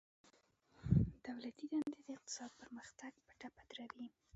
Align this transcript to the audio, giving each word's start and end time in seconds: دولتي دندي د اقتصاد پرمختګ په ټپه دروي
دولتي 1.25 1.65
دندي 1.71 1.99
د 2.03 2.07
اقتصاد 2.17 2.51
پرمختګ 2.61 3.11
په 3.25 3.31
ټپه 3.39 3.63
دروي 3.69 4.07